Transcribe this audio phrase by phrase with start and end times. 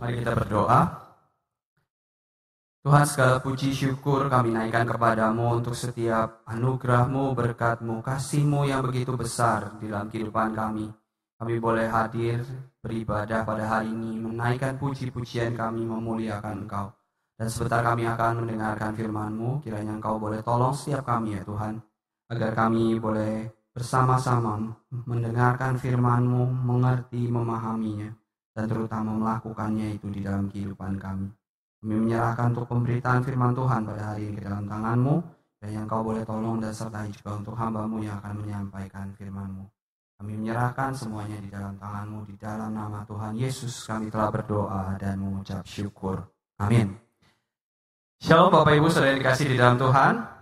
[0.00, 0.80] Mari kita berdoa.
[2.80, 9.76] Tuhan segala puji syukur kami naikkan kepadamu untuk setiap anugerahmu, berkatmu, kasihmu yang begitu besar
[9.76, 10.88] di dalam kehidupan kami.
[11.36, 12.40] Kami boleh hadir
[12.80, 16.96] beribadah pada hari ini, menaikkan puji-pujian kami, memuliakan Engkau.
[17.36, 21.76] Dan sebentar kami akan mendengarkan firman-Mu, kiranya Engkau boleh tolong setiap kami ya Tuhan,
[22.32, 24.56] agar kami boleh bersama-sama
[24.88, 28.19] mendengarkan firman-Mu, mengerti, memahaminya,
[28.54, 31.28] dan terutama melakukannya itu di dalam kehidupan kami.
[31.80, 35.16] Kami menyerahkan untuk pemberitaan firman Tuhan pada hari ini ke dalam tangan-Mu,
[35.60, 39.64] dan yang Kau boleh tolong dan sertai juga untuk hamba-Mu yang akan menyampaikan firman-Mu.
[40.20, 45.16] Kami menyerahkan semuanya di dalam tangan-Mu, di dalam nama Tuhan Yesus kami telah berdoa dan
[45.16, 46.20] mengucap syukur.
[46.60, 46.92] Amin.
[48.20, 50.39] Shalom Bapak Ibu sudah dikasih di dalam Tuhan.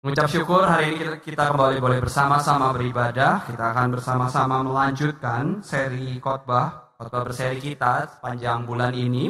[0.00, 3.44] Mengucap syukur hari ini kita kembali boleh bersama-sama beribadah.
[3.44, 9.28] Kita akan bersama-sama melanjutkan seri khotbah, khotbah berseri kita sepanjang bulan ini.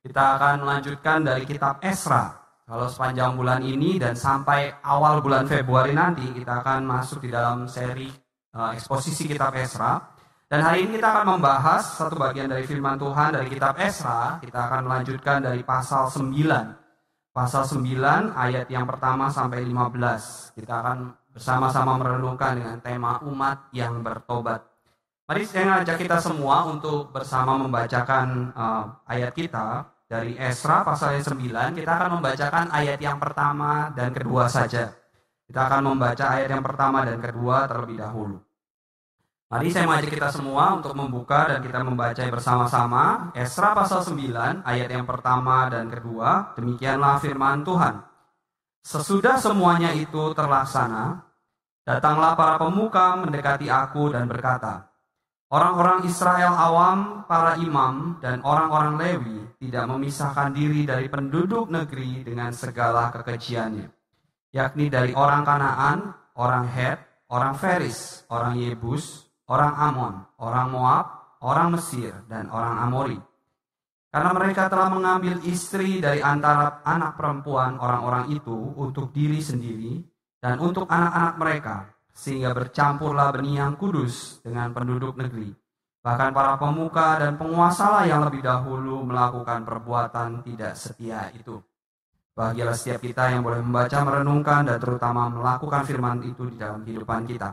[0.00, 2.32] Kita akan melanjutkan dari kitab Esra.
[2.64, 7.68] Kalau sepanjang bulan ini dan sampai awal bulan Februari nanti kita akan masuk di dalam
[7.68, 8.08] seri
[8.56, 10.00] uh, eksposisi kitab Esra.
[10.48, 14.40] Dan hari ini kita akan membahas satu bagian dari firman Tuhan dari kitab Esra.
[14.40, 16.79] Kita akan melanjutkan dari pasal 9.
[17.40, 20.60] Pasal 9 ayat yang pertama sampai 15.
[20.60, 24.60] Kita akan bersama-sama merenungkan dengan tema umat yang bertobat.
[25.24, 31.80] Mari saya ngajak kita semua untuk bersama membacakan uh, ayat kita dari Esra pasal 9.
[31.80, 34.92] Kita akan membacakan ayat yang pertama dan kedua saja.
[35.48, 38.36] Kita akan membaca ayat yang pertama dan kedua terlebih dahulu.
[39.50, 44.86] Mari saya mengajak kita semua untuk membuka dan kita membaca bersama-sama Esra pasal 9 ayat
[44.86, 46.54] yang pertama dan kedua.
[46.54, 47.98] Demikianlah firman Tuhan.
[48.86, 51.26] Sesudah semuanya itu terlaksana,
[51.82, 54.86] datanglah para pemuka mendekati aku dan berkata,
[55.50, 62.54] Orang-orang Israel awam, para imam, dan orang-orang Lewi tidak memisahkan diri dari penduduk negeri dengan
[62.54, 63.90] segala kekejiannya,
[64.54, 71.06] yakni dari orang Kanaan, orang Het, orang Feris, orang Yebus, orang Amon, orang Moab,
[71.42, 73.18] orang Mesir, dan orang Amori.
[74.10, 80.02] Karena mereka telah mengambil istri dari antara anak perempuan orang-orang itu untuk diri sendiri
[80.42, 81.76] dan untuk anak-anak mereka,
[82.10, 85.54] sehingga bercampurlah benih yang kudus dengan penduduk negeri.
[86.00, 91.60] Bahkan para pemuka dan penguasa yang lebih dahulu melakukan perbuatan tidak setia itu.
[92.34, 97.28] Bahagialah setiap kita yang boleh membaca, merenungkan, dan terutama melakukan firman itu di dalam kehidupan
[97.28, 97.52] kita.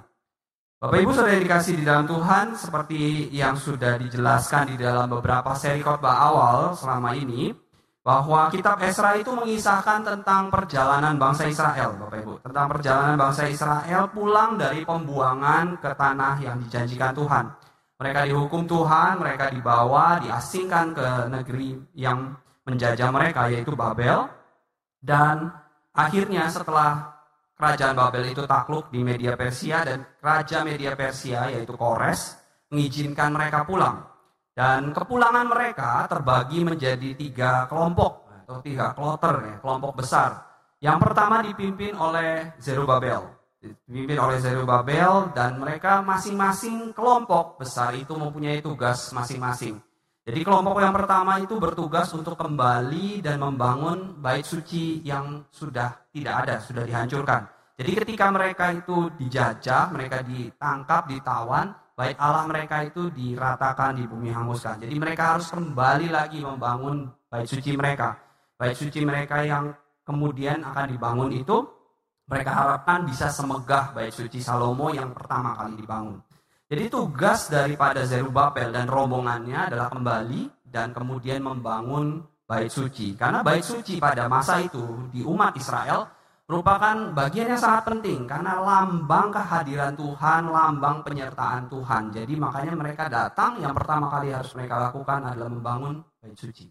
[0.77, 5.81] Bapak Ibu sudah dikasih di dalam Tuhan seperti yang sudah dijelaskan di dalam beberapa seri
[5.81, 7.49] khotbah awal selama ini
[8.05, 14.05] bahwa kitab Esra itu mengisahkan tentang perjalanan bangsa Israel, Bapak Ibu, tentang perjalanan bangsa Israel
[14.13, 17.45] pulang dari pembuangan ke tanah yang dijanjikan Tuhan.
[17.97, 22.37] Mereka dihukum Tuhan, mereka dibawa, diasingkan ke negeri yang
[22.69, 24.29] menjajah mereka yaitu Babel.
[25.01, 25.49] Dan
[25.89, 27.16] akhirnya setelah
[27.57, 32.37] kerajaan Babel itu takluk di media Persia dan raja media Persia yaitu Kores
[32.69, 34.05] mengizinkan mereka pulang.
[34.53, 40.29] Dan kepulangan mereka terbagi menjadi tiga kelompok atau tiga kloter ya, kelompok besar.
[40.81, 43.25] Yang pertama dipimpin oleh Zerubabel,
[43.61, 49.77] dipimpin oleh Zerubabel dan mereka masing-masing kelompok besar itu mempunyai tugas masing-masing.
[50.27, 56.43] Jadi kelompok yang pertama itu bertugas untuk kembali dan membangun bait suci yang sudah tidak
[56.43, 57.47] ada, sudah dihancurkan.
[57.79, 64.27] Jadi ketika mereka itu dijajah, mereka ditangkap, ditawan, baik Allah mereka itu diratakan di bumi
[64.35, 64.83] hanguskan.
[64.83, 68.19] Jadi mereka harus kembali lagi membangun bait suci mereka.
[68.59, 69.71] Bait suci mereka yang
[70.03, 71.63] kemudian akan dibangun itu
[72.27, 76.19] mereka harapkan bisa semegah bait suci Salomo yang pertama kali dibangun.
[76.67, 83.15] Jadi tugas daripada Zerubabel dan rombongannya adalah kembali dan kemudian membangun bait suci.
[83.15, 86.11] Karena bait suci pada masa itu di umat Israel
[86.43, 92.11] merupakan bagian yang sangat penting karena lambang kehadiran Tuhan, lambang penyertaan Tuhan.
[92.11, 96.67] Jadi makanya mereka datang yang pertama kali harus mereka lakukan adalah membangun bait suci.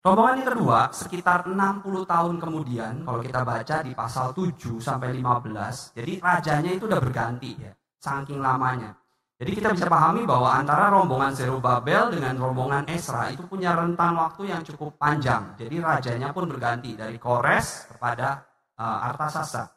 [0.00, 5.92] Rombongan yang kedua, sekitar 60 tahun kemudian, kalau kita baca di pasal 7 sampai 15,
[5.98, 7.74] jadi rajanya itu udah berganti ya,
[8.06, 8.94] saking lamanya.
[9.36, 14.48] Jadi kita bisa pahami bahwa antara rombongan Zerubabel dengan rombongan Esra itu punya rentan waktu
[14.48, 15.52] yang cukup panjang.
[15.60, 18.40] Jadi rajanya pun berganti dari Kores kepada
[18.80, 19.68] uh, Artasasa.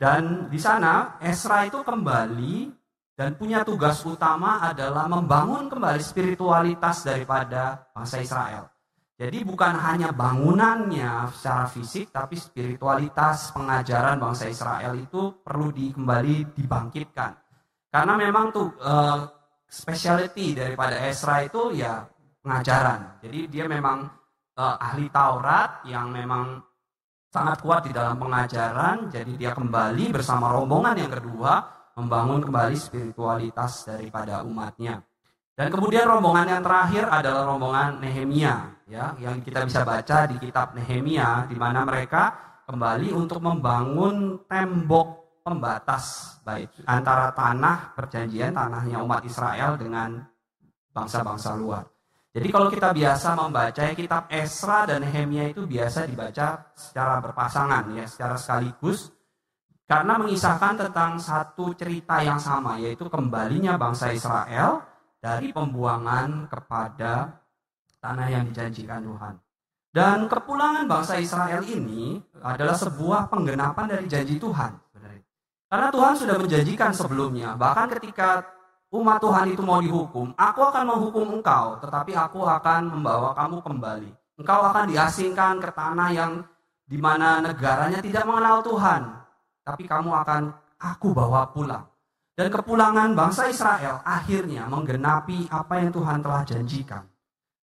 [0.00, 2.72] Dan di sana Esra itu kembali
[3.12, 8.69] dan punya tugas utama adalah membangun kembali spiritualitas daripada bangsa Israel.
[9.20, 16.56] Jadi bukan hanya bangunannya secara fisik, tapi spiritualitas pengajaran bangsa Israel itu perlu di, kembali
[16.56, 17.32] dibangkitkan.
[17.92, 19.20] Karena memang tuh eh,
[19.68, 22.00] specialty daripada Esra itu ya
[22.40, 23.20] pengajaran.
[23.20, 24.08] Jadi dia memang
[24.58, 26.58] uh, ahli Taurat yang memang
[27.30, 29.12] sangat kuat di dalam pengajaran.
[29.12, 31.62] Jadi dia kembali bersama rombongan yang kedua
[31.94, 34.98] membangun kembali spiritualitas daripada umatnya.
[35.60, 40.72] Dan kemudian rombongan yang terakhir adalah rombongan Nehemia, ya, yang kita bisa baca di kitab
[40.72, 42.32] Nehemia, di mana mereka
[42.64, 50.24] kembali untuk membangun tembok pembatas baik antara tanah perjanjian tanahnya umat Israel dengan
[50.96, 51.84] bangsa-bangsa luar.
[52.32, 58.08] Jadi kalau kita biasa membaca kitab Esra dan Nehemia itu biasa dibaca secara berpasangan ya,
[58.08, 59.12] secara sekaligus
[59.84, 64.89] karena mengisahkan tentang satu cerita yang sama yaitu kembalinya bangsa Israel
[65.20, 67.38] dari pembuangan kepada
[68.00, 69.34] tanah yang dijanjikan Tuhan.
[69.90, 74.72] Dan kepulangan bangsa Israel ini adalah sebuah penggenapan dari janji Tuhan.
[75.70, 78.42] Karena Tuhan sudah menjanjikan sebelumnya, bahkan ketika
[78.90, 84.10] umat Tuhan itu mau dihukum, aku akan menghukum engkau, tetapi aku akan membawa kamu kembali.
[84.42, 86.42] Engkau akan diasingkan ke tanah yang
[86.86, 89.14] di mana negaranya tidak mengenal Tuhan,
[89.62, 90.42] tapi kamu akan
[90.78, 91.86] aku bawa pulang.
[92.40, 97.04] Dan kepulangan bangsa Israel akhirnya menggenapi apa yang Tuhan telah janjikan.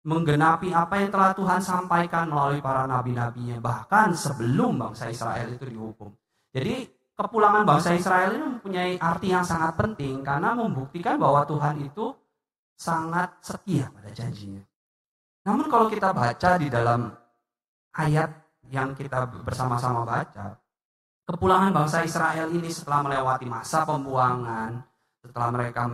[0.08, 3.60] Menggenapi apa yang telah Tuhan sampaikan melalui para nabi-nabinya.
[3.60, 6.16] Bahkan sebelum bangsa Israel itu dihukum.
[6.56, 6.88] Jadi
[7.20, 12.16] kepulangan bangsa Israel ini mempunyai arti yang sangat penting karena membuktikan bahwa Tuhan itu
[12.80, 14.64] sangat setia pada janjinya.
[15.52, 17.12] Namun kalau kita baca di dalam
[18.00, 18.32] ayat
[18.72, 20.61] yang kita bersama-sama baca,
[21.32, 24.84] kepulangan bangsa Israel ini setelah melewati masa pembuangan,
[25.24, 25.88] setelah mereka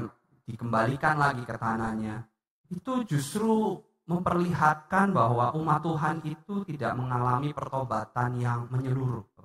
[0.50, 2.26] dikembalikan lagi ke tanahnya,
[2.74, 9.38] itu justru memperlihatkan bahwa umat Tuhan itu tidak mengalami pertobatan yang menyeluruh.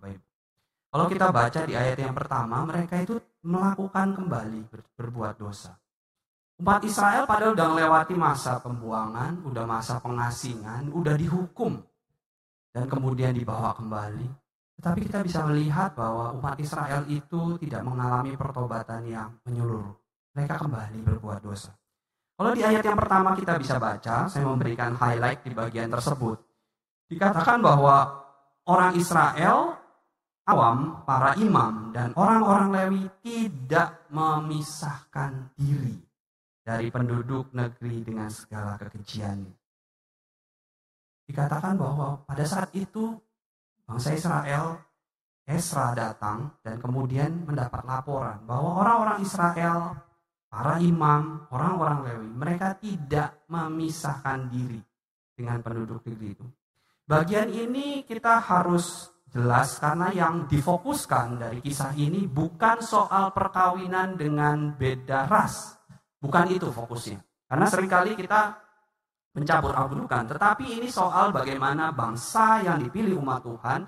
[0.92, 4.60] Kalau kita baca di ayat yang pertama, mereka itu melakukan kembali
[4.92, 5.72] berbuat dosa.
[6.60, 11.80] Umat Israel padahal udah melewati masa pembuangan, udah masa pengasingan, udah dihukum.
[12.76, 14.41] Dan kemudian dibawa kembali.
[14.82, 19.94] Tetapi kita bisa melihat bahwa umat Israel itu tidak mengalami pertobatan yang menyeluruh.
[20.34, 21.70] Mereka kembali berbuat dosa.
[22.34, 26.34] Kalau di ayat yang pertama kita bisa baca, saya memberikan highlight di bagian tersebut.
[27.06, 28.26] Dikatakan bahwa
[28.66, 29.78] orang Israel
[30.50, 35.94] awam, para imam, dan orang-orang Lewi tidak memisahkan diri
[36.58, 39.54] dari penduduk negeri dengan segala kekejiannya.
[41.30, 43.14] Dikatakan bahwa pada saat itu
[43.86, 44.78] bangsa Israel,
[45.42, 49.98] Esra datang dan kemudian mendapat laporan bahwa orang-orang Israel,
[50.46, 54.78] para imam, orang-orang Lewi, mereka tidak memisahkan diri
[55.34, 56.46] dengan penduduk negeri itu.
[57.02, 64.78] Bagian ini kita harus jelas karena yang difokuskan dari kisah ini bukan soal perkawinan dengan
[64.78, 65.74] beda ras.
[66.22, 67.18] Bukan itu fokusnya.
[67.50, 68.54] Karena sering kali kita
[69.32, 70.28] mencabur abudukan.
[70.28, 73.80] Tetapi ini soal bagaimana bangsa yang dipilih umat Tuhan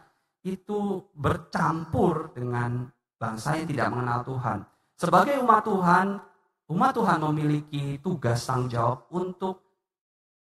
[0.45, 2.85] itu bercampur dengan
[3.17, 4.59] bangsa yang tidak mengenal Tuhan.
[4.95, 6.07] Sebagai umat Tuhan,
[6.73, 9.65] umat Tuhan memiliki tugas tanggung jawab untuk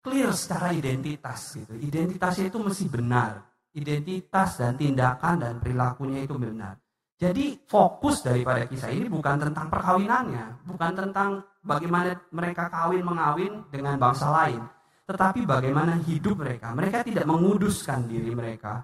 [0.03, 1.73] clear secara identitas gitu.
[1.79, 6.79] Identitasnya itu mesti benar identitas dan tindakan dan perilakunya itu benar.
[7.15, 11.29] Jadi fokus daripada kisah ini bukan tentang perkawinannya, bukan tentang
[11.63, 14.59] bagaimana mereka kawin mengawin dengan bangsa lain,
[15.05, 16.73] tetapi bagaimana hidup mereka.
[16.73, 18.81] Mereka tidak menguduskan diri mereka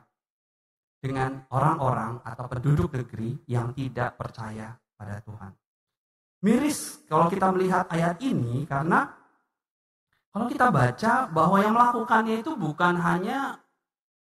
[1.02, 5.52] dengan orang-orang atau penduduk negeri yang tidak percaya pada Tuhan.
[6.46, 9.10] Miris kalau kita melihat ayat ini karena
[10.32, 13.60] kalau kita baca bahwa yang melakukannya itu bukan hanya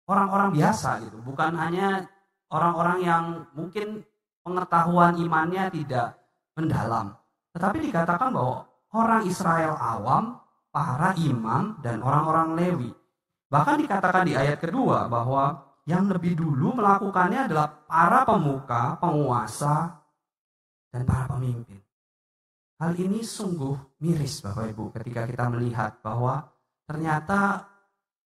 [0.07, 2.05] orang-orang biasa gitu, bukan hanya
[2.53, 3.23] orang-orang yang
[3.55, 4.03] mungkin
[4.45, 6.15] pengetahuan imannya tidak
[6.55, 7.15] mendalam.
[7.51, 10.37] Tetapi dikatakan bahwa orang Israel awam,
[10.77, 12.91] para imam, dan orang-orang Lewi.
[13.49, 19.97] Bahkan dikatakan di ayat kedua bahwa yang lebih dulu melakukannya adalah para pemuka, penguasa,
[20.93, 21.81] dan para pemimpin.
[22.77, 26.45] Hal ini sungguh miris Bapak Ibu ketika kita melihat bahwa
[26.85, 27.65] ternyata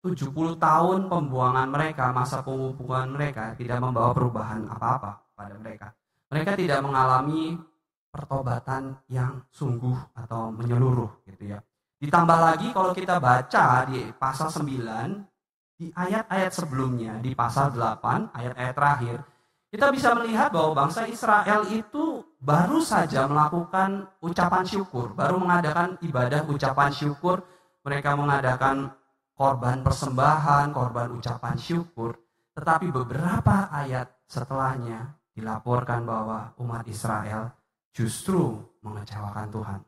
[0.07, 5.91] 70 tahun pembuangan mereka, masa pembuangan mereka tidak membawa perubahan apa-apa pada mereka.
[6.31, 7.59] Mereka tidak mengalami
[8.07, 11.59] pertobatan yang sungguh atau menyeluruh gitu ya.
[11.97, 18.75] Ditambah lagi kalau kita baca di pasal 9 di ayat-ayat sebelumnya di pasal 8 ayat-ayat
[18.77, 19.19] terakhir
[19.67, 26.47] kita bisa melihat bahwa bangsa Israel itu baru saja melakukan ucapan syukur, baru mengadakan ibadah
[26.49, 27.45] ucapan syukur,
[27.83, 28.95] mereka mengadakan
[29.37, 32.17] korban persembahan, korban ucapan syukur.
[32.57, 37.53] Tetapi beberapa ayat setelahnya dilaporkan bahwa umat Israel
[37.93, 39.81] justru mengecewakan Tuhan.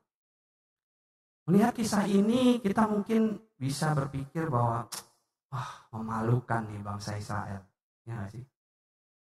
[1.48, 4.84] Melihat kisah ini kita mungkin bisa berpikir bahwa
[5.48, 7.64] wah memalukan nih bangsa Israel.
[8.04, 8.44] Ya gak sih?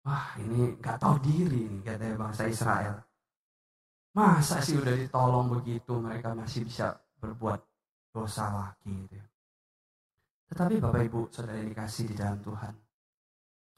[0.03, 2.99] Wah ini gak tahu diri nih katanya bangsa Israel.
[4.19, 6.91] Masa sih udah ditolong begitu mereka masih bisa
[7.23, 7.63] berbuat
[8.11, 9.15] dosa lagi gitu.
[9.15, 9.27] Ya?
[10.51, 12.75] Tetapi Bapak Ibu Saudara dikasih di dalam Tuhan.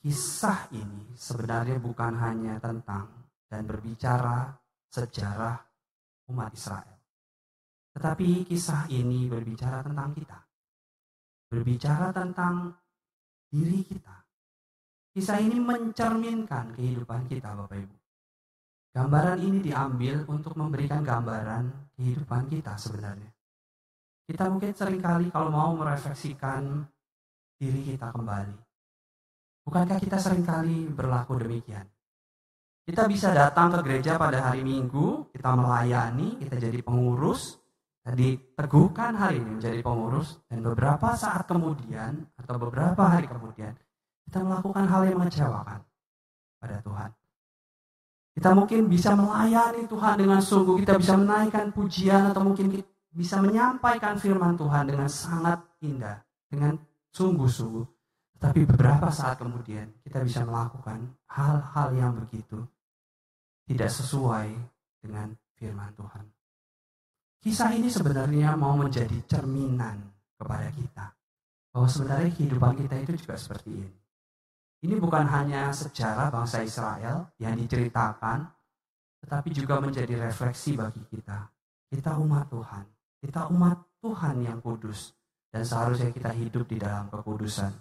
[0.00, 3.04] Kisah ini sebenarnya bukan hanya tentang
[3.52, 4.48] dan berbicara
[4.88, 5.60] sejarah
[6.32, 6.99] umat Israel.
[7.94, 10.38] Tetapi kisah ini berbicara tentang kita.
[11.50, 12.70] Berbicara tentang
[13.50, 14.16] diri kita.
[15.10, 17.96] Kisah ini mencerminkan kehidupan kita Bapak Ibu.
[18.90, 23.30] Gambaran ini diambil untuk memberikan gambaran kehidupan kita sebenarnya.
[24.26, 26.86] Kita mungkin sering kali kalau mau merefleksikan
[27.58, 28.56] diri kita kembali.
[29.66, 31.86] Bukankah kita sering kali berlaku demikian?
[32.82, 37.59] Kita bisa datang ke gereja pada hari Minggu, kita melayani, kita jadi pengurus,
[38.10, 43.70] Tadi teguhkan hari ini menjadi pengurus dan beberapa saat kemudian atau beberapa hari kemudian
[44.26, 45.78] kita melakukan hal yang mengecewakan
[46.58, 47.10] pada Tuhan.
[48.34, 52.82] Kita mungkin bisa melayani Tuhan dengan sungguh, kita bisa menaikkan pujian atau mungkin
[53.14, 56.18] bisa menyampaikan firman Tuhan dengan sangat indah,
[56.50, 56.82] dengan
[57.14, 57.86] sungguh-sungguh.
[58.42, 62.58] Tapi beberapa saat kemudian kita bisa melakukan hal-hal yang begitu
[63.70, 64.50] tidak sesuai
[64.98, 66.39] dengan firman Tuhan.
[67.40, 69.96] Kisah ini sebenarnya mau menjadi cerminan
[70.36, 71.06] kepada kita.
[71.72, 73.96] Bahwa sebenarnya kehidupan kita itu juga seperti ini.
[74.84, 78.44] Ini bukan hanya sejarah bangsa Israel yang diceritakan,
[79.24, 81.48] tetapi juga menjadi refleksi bagi kita.
[81.88, 82.84] Kita umat Tuhan.
[83.24, 85.16] Kita umat Tuhan yang kudus.
[85.48, 87.72] Dan seharusnya kita hidup di dalam kekudusan.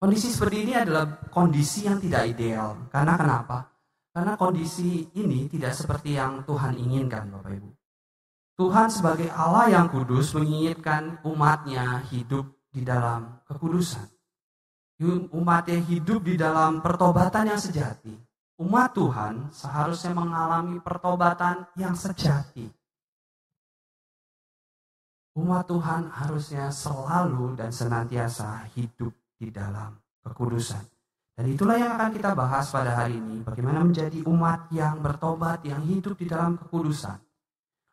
[0.00, 2.88] Kondisi seperti ini adalah kondisi yang tidak ideal.
[2.92, 3.68] Karena kenapa?
[4.12, 7.79] Karena kondisi ini tidak seperti yang Tuhan inginkan Bapak Ibu.
[8.60, 14.04] Tuhan sebagai Allah yang kudus menginginkan umatnya hidup di dalam kekudusan.
[15.32, 18.12] Umatnya hidup di dalam pertobatan yang sejati.
[18.60, 22.68] Umat Tuhan seharusnya mengalami pertobatan yang sejati.
[25.40, 30.84] Umat Tuhan harusnya selalu dan senantiasa hidup di dalam kekudusan.
[31.32, 33.40] Dan itulah yang akan kita bahas pada hari ini.
[33.40, 37.29] Bagaimana menjadi umat yang bertobat, yang hidup di dalam kekudusan.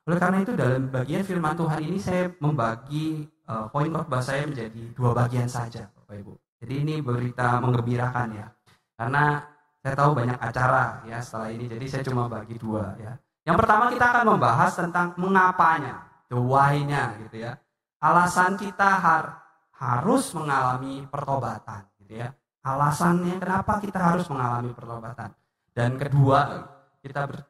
[0.08, 4.96] Oleh karena itu dalam bagian firman Tuhan ini saya membagi uh, poin khotbah saya menjadi
[4.96, 6.34] dua bagian saja, Bapak Ibu.
[6.64, 8.48] Jadi ini berita mengembirakan ya.
[8.96, 9.44] Karena
[9.84, 13.20] saya tahu banyak acara ya setelah ini, jadi saya cuma bagi dua ya.
[13.44, 17.60] Yang pertama kita akan membahas tentang mengapanya, the why-nya gitu ya.
[18.00, 19.44] Alasan kita har
[19.76, 22.32] harus mengalami pertobatan gitu ya.
[22.64, 25.36] Alasannya kenapa kita harus mengalami pertobatan.
[25.76, 26.68] Dan kedua,
[27.00, 27.44] kita ber,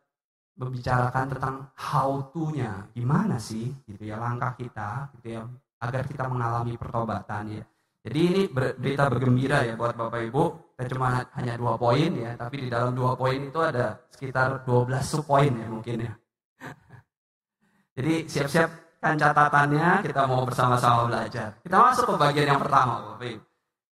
[0.57, 5.41] membicarakan tentang how to-nya, gimana sih gitu ya langkah kita gitu ya
[5.77, 7.63] agar kita mengalami pertobatan ya.
[8.07, 10.43] Jadi ini berita bergembira ya buat Bapak Ibu.
[10.73, 14.87] Kita cuma hanya dua poin ya, tapi di dalam dua poin itu ada sekitar 12
[15.01, 16.13] subpoin ya mungkin ya.
[17.97, 18.69] Jadi siap-siap
[19.01, 21.59] kan catatannya, kita mau bersama-sama belajar.
[21.61, 23.46] Kita masuk ke bagian yang pertama Bapak Ibu.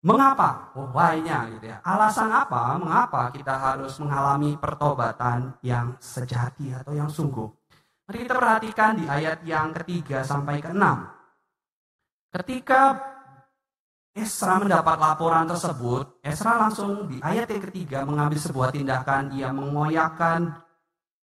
[0.04, 0.76] Mengapa?
[0.76, 1.80] Oh, why-nya gitu ya.
[1.80, 2.76] Alasan apa?
[2.76, 7.48] Mengapa kita harus mengalami pertobatan yang sejati atau yang sungguh?
[8.04, 11.08] Mari kita perhatikan di ayat yang ketiga sampai ke enam.
[12.36, 13.00] Ketika
[14.12, 20.52] Esra mendapat laporan tersebut, Esra langsung di ayat yang ketiga mengambil sebuah tindakan, ia mengoyakkan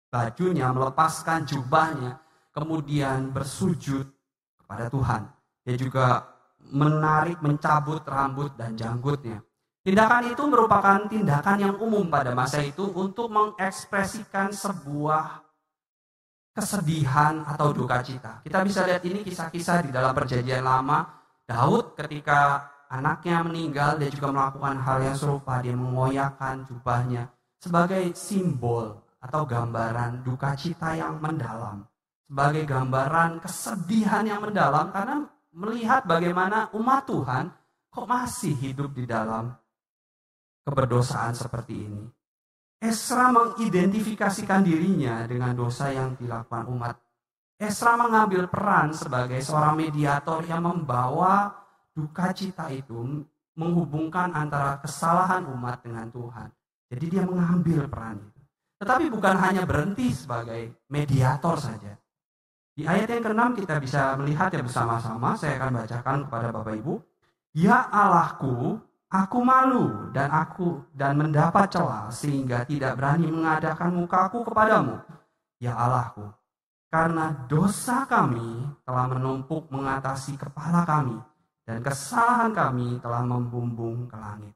[0.07, 2.17] bajunya, melepaskan jubahnya,
[2.55, 4.07] kemudian bersujud
[4.63, 5.27] kepada Tuhan.
[5.67, 6.23] Dia juga
[6.67, 9.41] menarik, mencabut rambut dan janggutnya.
[9.79, 15.39] Tindakan itu merupakan tindakan yang umum pada masa itu untuk mengekspresikan sebuah
[16.53, 18.43] kesedihan atau duka cita.
[18.43, 21.07] Kita bisa lihat ini kisah-kisah di dalam perjanjian lama.
[21.47, 25.63] Daud ketika anaknya meninggal, dia juga melakukan hal yang serupa.
[25.63, 31.87] Dia mengoyakkan jubahnya sebagai simbol atau gambaran duka cita yang mendalam.
[32.29, 37.45] Sebagai gambaran kesedihan yang mendalam karena melihat bagaimana umat Tuhan
[37.89, 39.49] kok masih hidup di dalam
[40.65, 42.03] keberdosaan seperti ini.
[42.79, 46.95] Esra mengidentifikasikan dirinya dengan dosa yang dilakukan umat.
[47.59, 51.51] Esra mengambil peran sebagai seorang mediator yang membawa
[51.91, 53.27] duka cita itu
[53.59, 56.47] menghubungkan antara kesalahan umat dengan Tuhan.
[56.87, 58.41] Jadi dia mengambil peran itu.
[58.79, 61.99] Tetapi bukan hanya berhenti sebagai mediator saja.
[62.79, 66.95] Di ayat yang ke-6 kita bisa melihat ya bersama-sama, saya akan bacakan kepada Bapak Ibu.
[67.51, 68.79] Ya Allahku,
[69.11, 74.95] aku malu dan aku dan mendapat celah sehingga tidak berani mengadakan mukaku kepadamu.
[75.59, 76.31] Ya Allahku,
[76.87, 81.19] karena dosa kami telah menumpuk mengatasi kepala kami
[81.67, 84.55] dan kesalahan kami telah membumbung ke langit.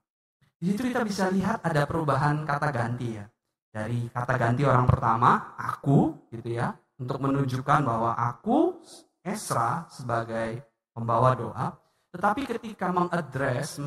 [0.63, 3.27] Di situ kita bisa lihat ada perubahan kata ganti ya.
[3.67, 6.71] Dari kata ganti orang pertama, aku gitu ya,
[7.03, 8.79] untuk menunjukkan bahwa aku
[9.23, 11.67] Esra sebagai pembawa doa,
[12.11, 13.79] tetapi ketika mengadres,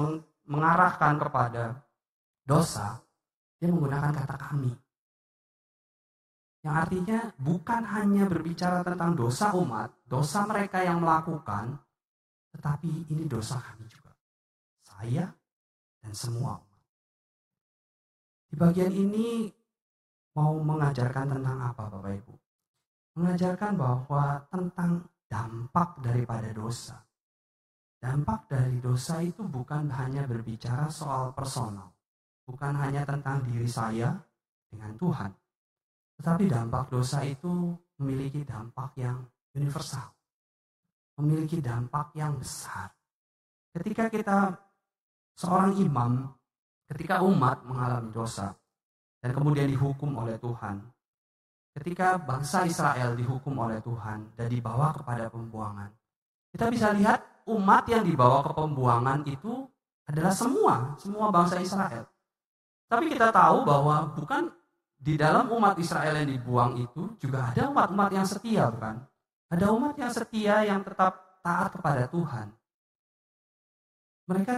[0.49, 1.65] mengarahkan kepada
[2.45, 3.01] dosa,
[3.61, 4.73] dia menggunakan kata kami.
[6.65, 11.79] Yang artinya bukan hanya berbicara tentang dosa umat, dosa mereka yang melakukan,
[12.57, 14.11] tetapi ini dosa kami juga.
[14.83, 15.29] Saya
[16.01, 16.83] dan semua umat.
[18.51, 19.53] Di bagian ini
[20.33, 22.46] mau mengajarkan tentang apa Bapak Ibu?
[23.17, 27.01] Mengajarkan bahwa tentang dampak daripada dosa.
[27.97, 31.97] Dampak dari dosa itu bukan hanya berbicara soal personal.
[32.45, 34.15] Bukan hanya tentang diri saya
[34.69, 35.33] dengan Tuhan
[36.17, 39.21] tetapi dampak dosa itu memiliki dampak yang
[39.53, 40.17] universal.
[41.21, 42.93] Memiliki dampak yang besar.
[43.73, 44.53] Ketika kita
[45.37, 46.29] seorang imam,
[46.89, 48.53] ketika umat mengalami dosa
[49.21, 50.81] dan kemudian dihukum oleh Tuhan,
[51.77, 55.93] ketika bangsa Israel dihukum oleh Tuhan dan dibawa kepada pembuangan,
[56.49, 59.69] kita bisa lihat umat yang dibawa ke pembuangan itu
[60.09, 62.09] adalah semua, semua bangsa Israel.
[62.89, 64.49] Tapi kita tahu bahwa bukan
[64.97, 68.97] di dalam umat Israel yang dibuang itu juga ada umat-umat yang setia, bukan?
[69.53, 72.51] Ada umat yang setia yang tetap taat kepada Tuhan.
[74.27, 74.55] Mereka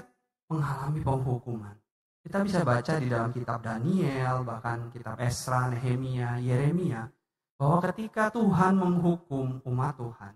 [0.48, 1.76] mengalami penghukuman.
[2.18, 7.08] Kita bisa baca di dalam kitab Daniel, bahkan kitab Esra, Nehemia, Yeremia,
[7.56, 10.34] bahwa ketika Tuhan menghukum umat Tuhan,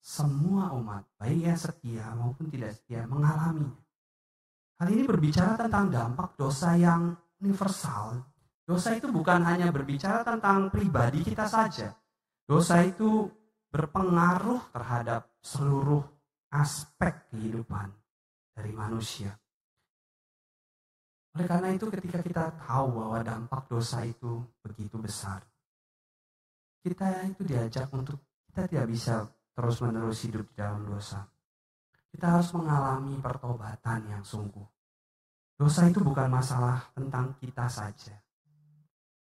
[0.00, 3.80] semua umat, baik yang setia maupun tidak setia, mengalaminya.
[4.80, 8.30] Hal ini berbicara tentang dampak dosa yang universal
[8.70, 11.90] Dosa itu bukan hanya berbicara tentang pribadi kita saja.
[12.46, 13.26] Dosa itu
[13.66, 16.06] berpengaruh terhadap seluruh
[16.54, 17.90] aspek kehidupan
[18.54, 19.34] dari manusia.
[21.36, 25.42] Oleh karena itu ketika kita tahu bahwa dampak dosa itu begitu besar,
[26.82, 28.18] kita itu diajak untuk
[28.50, 29.14] kita tidak bisa
[29.54, 31.22] terus-menerus hidup di dalam dosa.
[32.10, 34.66] Kita harus mengalami pertobatan yang sungguh.
[35.54, 38.16] Dosa itu bukan masalah tentang kita saja,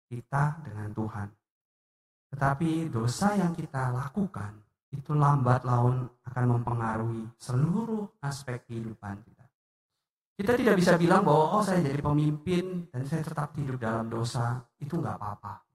[0.07, 1.27] kita dengan Tuhan.
[2.31, 4.55] Tetapi dosa yang kita lakukan
[4.93, 9.36] itu lambat laun akan mempengaruhi seluruh aspek kehidupan kita.
[10.37, 14.61] Kita tidak bisa bilang bahwa oh saya jadi pemimpin dan saya tetap hidup dalam dosa,
[14.77, 15.65] itu nggak apa-apa.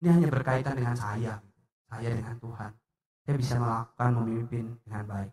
[0.00, 1.36] Ini hanya berkaitan dengan saya,
[1.92, 2.72] saya dengan Tuhan.
[3.28, 5.32] Saya bisa melakukan memimpin dengan baik.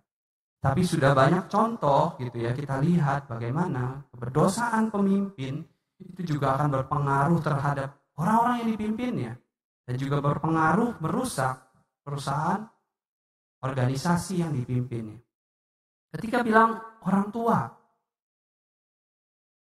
[0.60, 5.64] Tapi sudah banyak contoh gitu ya, kita lihat bagaimana keberdosaan pemimpin
[6.04, 9.34] itu juga akan berpengaruh terhadap orang-orang yang dipimpinnya
[9.88, 11.56] dan juga berpengaruh merusak
[12.04, 12.68] perusahaan
[13.64, 15.24] organisasi yang dipimpinnya.
[16.12, 17.81] Ketika bilang orang tua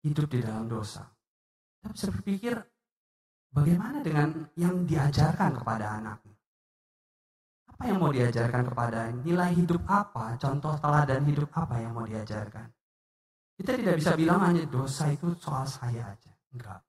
[0.03, 1.07] hidup di dalam dosa,
[1.79, 2.55] kita bisa berpikir
[3.51, 6.19] bagaimana dengan yang diajarkan kepada anak?
[7.73, 12.71] Apa yang mau diajarkan kepada nilai hidup apa, contoh teladan hidup apa yang mau diajarkan?
[13.59, 16.33] Kita tidak bisa bilang hanya dosa itu soal saya aja.
[16.51, 16.83] Enggak.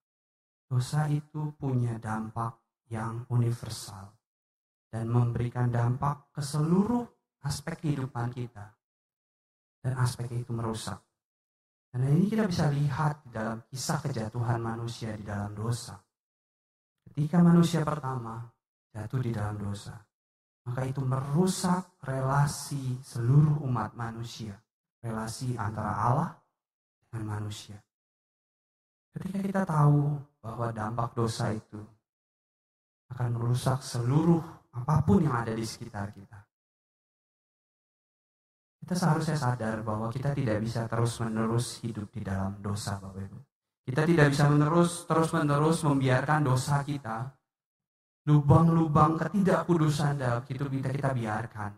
[0.65, 2.57] Dosa itu punya dampak
[2.89, 4.09] yang universal
[4.89, 7.05] dan memberikan dampak ke seluruh
[7.45, 8.73] aspek kehidupan kita.
[9.83, 10.97] Dan aspek itu merusak.
[11.93, 15.93] Dan ini kita bisa lihat dalam kisah kejatuhan manusia di dalam dosa.
[17.05, 18.41] Ketika manusia pertama
[18.89, 19.93] jatuh di dalam dosa,
[20.65, 24.57] maka itu merusak relasi seluruh umat manusia.
[25.05, 26.31] Relasi antara Allah
[27.13, 27.77] dengan manusia.
[29.13, 31.77] Ketika kita tahu bahwa dampak dosa itu
[33.13, 34.41] akan merusak seluruh
[34.73, 36.42] apa pun yang ada di sekitar kita.
[38.83, 43.39] Kita seharusnya sadar bahwa kita tidak bisa terus-menerus hidup di dalam dosa, Bapak Ibu.
[43.87, 47.31] Kita tidak bisa menerus terus-menerus membiarkan dosa kita,
[48.27, 51.71] lubang-lubang ketidakkudusan dalam hidup kita kita biarkan.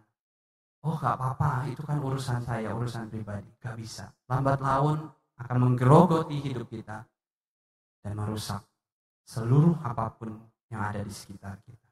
[0.81, 3.53] Oh gak apa-apa, itu kan urusan saya, urusan pribadi.
[3.61, 4.09] Gak bisa.
[4.25, 5.05] Lambat laun
[5.37, 7.05] akan menggerogoti hidup kita
[8.01, 8.65] dan merusak
[9.29, 10.33] seluruh apa pun
[10.73, 11.85] yang ada di sekitar kita.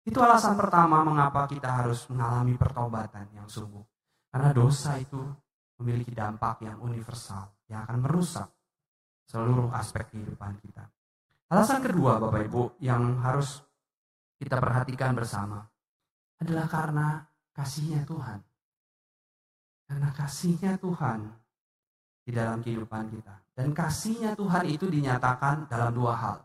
[0.00, 3.95] Itu alasan pertama mengapa kita harus mengalami pertobatan yang sungguh.
[4.36, 5.16] Karena dosa itu
[5.80, 8.44] memiliki dampak yang universal yang akan merusak
[9.24, 10.84] seluruh aspek kehidupan kita.
[11.48, 13.64] Alasan kedua Bapak Ibu yang harus
[14.36, 15.64] kita perhatikan bersama
[16.36, 17.24] adalah karena
[17.56, 18.44] kasihnya Tuhan.
[19.88, 21.32] Karena kasihnya Tuhan
[22.28, 23.56] di dalam kehidupan kita.
[23.56, 26.44] Dan kasihnya Tuhan itu dinyatakan dalam dua hal.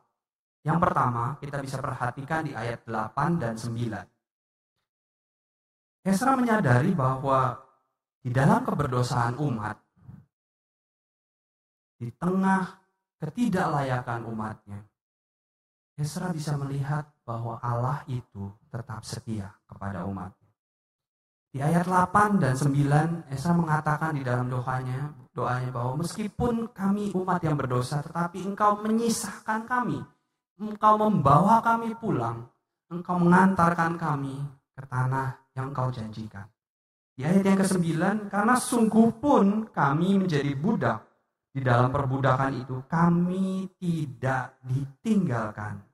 [0.63, 6.07] Yang pertama, kita bisa perhatikan di ayat 8 dan 9.
[6.07, 7.70] Esra menyadari bahwa
[8.21, 9.77] di dalam keberdosaan umat,
[11.97, 12.63] di tengah
[13.17, 14.81] ketidaklayakan umatnya,
[15.97, 20.33] Esra bisa melihat bahwa Allah itu tetap setia kepada umat.
[21.51, 27.43] Di ayat 8 dan 9, Esra mengatakan di dalam doanya, doanya bahwa meskipun kami umat
[27.43, 29.99] yang berdosa, tetapi engkau menyisahkan kami.
[30.61, 32.47] Engkau membawa kami pulang.
[32.87, 34.39] Engkau mengantarkan kami
[34.77, 36.47] ke tanah yang engkau janjikan.
[37.11, 37.87] Di ayat yang ke-9,
[38.31, 40.99] karena sungguh pun kami menjadi budak.
[41.51, 45.91] Di dalam perbudakan itu, kami tidak ditinggalkan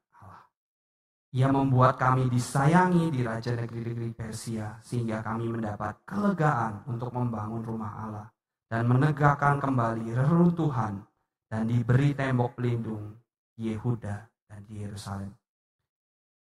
[1.36, 7.94] ia membuat kami disayangi di raja negeri-negeri Persia sehingga kami mendapat kelegaan untuk membangun rumah
[8.00, 8.28] Allah
[8.66, 11.04] dan menegakkan kembali reruntuhan
[11.46, 13.14] dan diberi tembok pelindung
[13.60, 14.18] Yehuda
[14.50, 15.36] dan Yerusalem.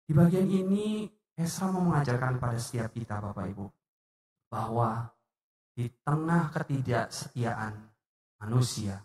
[0.05, 3.65] Di bagian ini Esra mau mengajarkan kepada setiap kita Bapak Ibu
[4.55, 5.11] bahwa
[5.75, 7.75] di tengah ketidaksetiaan
[8.39, 9.03] manusia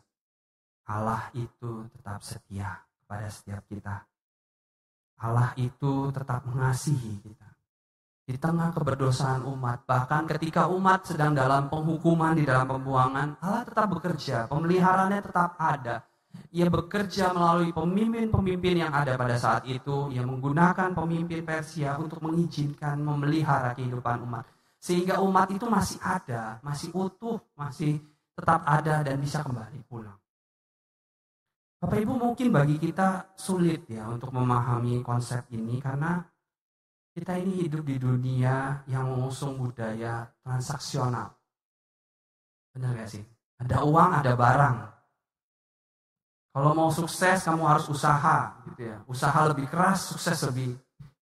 [0.86, 4.06] Allah itu tetap setia kepada setiap kita
[5.20, 7.48] Allah itu tetap mengasihi kita.
[8.24, 13.90] Di tengah keberdosaan umat, bahkan ketika umat sedang dalam penghukuman, di dalam pembuangan, Allah tetap
[13.90, 16.08] bekerja, pemeliharaannya tetap ada.
[16.54, 20.14] Ia bekerja melalui pemimpin-pemimpin yang ada pada saat itu.
[20.14, 24.46] Ia menggunakan pemimpin Persia untuk mengizinkan memelihara kehidupan umat.
[24.80, 28.00] Sehingga umat itu masih ada, masih utuh, masih
[28.32, 30.16] tetap ada dan bisa kembali pulang.
[31.80, 36.20] Bapak Ibu mungkin bagi kita sulit ya untuk memahami konsep ini karena
[37.12, 41.32] kita ini hidup di dunia yang mengusung budaya transaksional.
[42.72, 43.24] Benar gak sih?
[43.60, 44.76] Ada uang, ada barang.
[46.50, 48.96] Kalau mau sukses kamu harus usaha gitu ya.
[49.06, 50.74] Usaha lebih keras, sukses lebih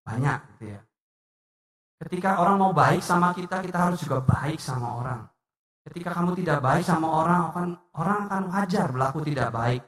[0.07, 0.81] banyak gitu ya.
[1.99, 5.21] Ketika orang mau baik sama kita, kita harus juga baik sama orang.
[5.83, 7.43] Ketika kamu tidak baik sama orang,
[7.99, 9.83] orang akan wajar berlaku tidak baik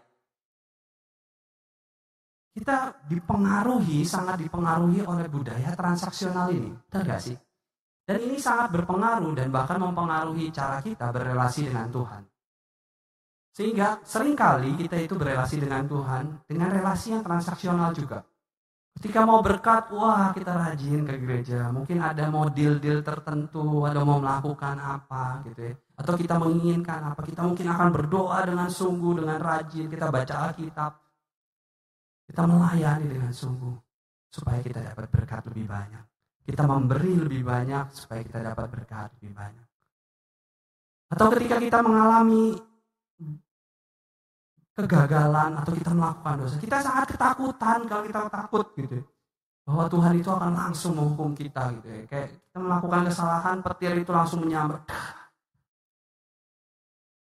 [2.51, 6.75] kita dipengaruhi, sangat dipengaruhi oleh budaya transaksional ini.
[6.91, 7.37] Benar gak sih?
[8.05, 12.23] Dan ini sangat berpengaruh dan bahkan mempengaruhi cara kita berrelasi dengan Tuhan.
[13.55, 18.27] Sehingga sering kali kita itu berrelasi dengan Tuhan dengan relasi yang transaksional juga.
[18.99, 21.71] Ketika mau berkat, wah kita rajin ke gereja.
[21.73, 25.75] Mungkin ada mau deal-deal tertentu, ada mau melakukan apa gitu ya.
[25.97, 30.93] Atau kita menginginkan apa, kita mungkin akan berdoa dengan sungguh, dengan rajin, kita baca Alkitab
[32.31, 33.75] kita melayani dengan sungguh
[34.31, 36.05] supaya kita dapat berkat lebih banyak.
[36.47, 39.69] Kita memberi lebih banyak supaya kita dapat berkat lebih banyak.
[41.11, 42.55] Atau ketika kita mengalami
[44.85, 48.99] kegagalan atau kita melakukan dosa, kita sangat ketakutan kalau kita takut gitu.
[49.65, 52.03] Bahwa Tuhan itu akan langsung menghukum kita gitu ya.
[52.09, 54.83] Kayak kita melakukan kesalahan, petir itu langsung menyambar.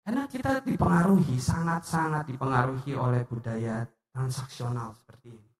[0.02, 5.50] Karena kita dipengaruhi, sangat-sangat dipengaruhi oleh budaya transaksional seperti ini.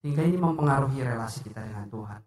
[0.00, 2.20] Sehingga ini mempengaruhi relasi kita dengan Tuhan.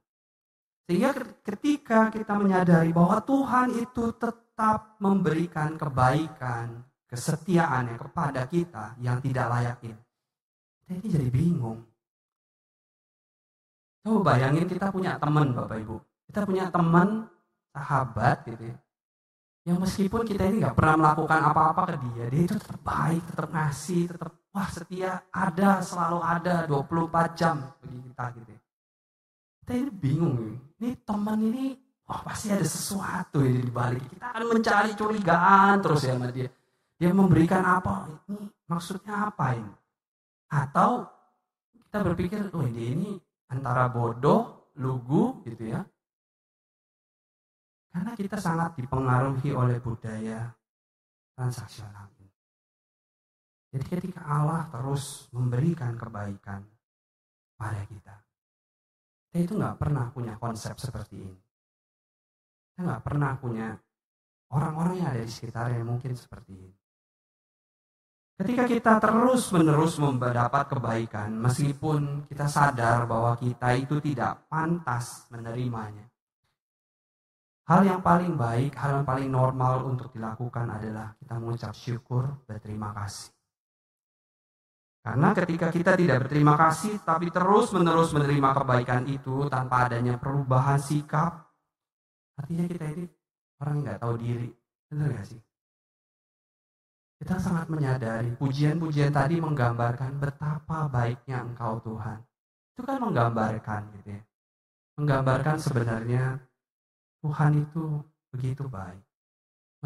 [0.89, 1.11] Sehingga
[1.45, 9.77] ketika kita menyadari bahwa Tuhan itu tetap memberikan kebaikan, kesetiaannya kepada kita yang tidak layak.
[9.85, 11.79] Kita ini jadi bingung.
[14.03, 15.95] Coba bayangin kita punya teman Bapak Ibu.
[16.27, 17.29] Kita punya teman,
[17.71, 18.77] sahabat gitu ya
[19.63, 23.47] yang meskipun kita ini nggak pernah melakukan apa-apa ke dia, dia itu tetap baik, tetap
[23.47, 28.51] ngasih, tetap wah setia, ada, selalu ada 24 jam bagi kita gitu.
[28.51, 28.59] Ya.
[29.63, 30.35] Kita ini bingung
[30.83, 34.03] ini teman ini wah pasti ada sesuatu di balik.
[34.11, 36.51] Kita akan mencari curigaan terus ya sama dia.
[36.97, 38.09] Dia memberikan apa?
[38.29, 39.73] Ini maksudnya apa ini?
[40.49, 41.09] Atau
[41.73, 43.17] kita berpikir, oh dia ini
[43.49, 45.85] antara bodoh, lugu gitu ya,
[47.93, 50.49] karena kita sangat dipengaruhi oleh budaya
[51.37, 52.13] transaksional.
[53.73, 56.61] Jadi ketika Allah terus memberikan kebaikan
[57.57, 58.15] pada kita,
[59.33, 61.41] kita itu nggak pernah punya konsep seperti ini.
[62.69, 63.73] Kita nggak pernah punya
[64.53, 66.82] orang-orang yang ada di sekitar yang mungkin seperti ini.
[68.33, 76.09] Ketika kita terus menerus mendapat kebaikan, meskipun kita sadar bahwa kita itu tidak pantas menerimanya,
[77.63, 82.91] Hal yang paling baik, hal yang paling normal untuk dilakukan adalah kita mengucap syukur, berterima
[82.91, 83.31] kasih.
[84.99, 91.39] Karena ketika kita tidak berterima kasih, tapi terus-menerus menerima kebaikan itu tanpa adanya perubahan sikap,
[92.35, 93.05] artinya kita ini
[93.63, 94.49] orang nggak tahu diri.
[94.91, 95.39] Benar gak sih?
[97.23, 102.19] Kita sangat menyadari pujian-pujian tadi menggambarkan betapa baiknya Engkau Tuhan.
[102.75, 104.21] Itu kan menggambarkan gitu ya.
[104.99, 106.35] Menggambarkan sebenarnya
[107.23, 108.99] Tuhan itu begitu baik.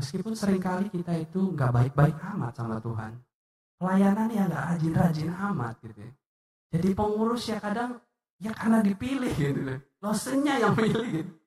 [0.02, 3.14] Meskipun sering kali kita itu nggak baik-baik amat sama Tuhan.
[3.78, 6.12] Pelayanan ya nggak rajin-rajin amat gitu ya.
[6.74, 8.02] Jadi pengurus ya kadang
[8.42, 9.78] ya karena dipilih gitu loh.
[10.02, 11.38] Losennya yang gitu.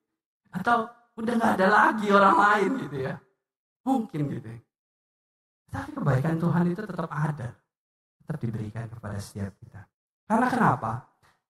[0.55, 0.87] Atau
[1.19, 3.19] udah nggak ada lagi orang lain gitu ya.
[3.83, 4.59] Mungkin gitu ya.
[5.71, 7.49] Tapi kebaikan Tuhan itu tetap ada.
[8.21, 9.81] Tetap diberikan kepada setiap kita.
[10.27, 10.91] Karena kenapa?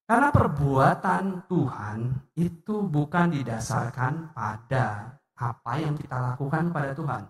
[0.06, 2.00] Karena perbuatan Tuhan
[2.38, 7.24] itu bukan didasarkan pada apa yang kita lakukan pada Tuhan.